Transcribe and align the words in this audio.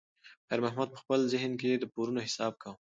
خیر 0.47 0.59
محمد 0.65 0.89
په 0.91 0.99
خپل 1.03 1.19
ذهن 1.33 1.51
کې 1.61 1.69
د 1.77 1.83
پورونو 1.93 2.19
حساب 2.27 2.53
کاوه. 2.61 2.77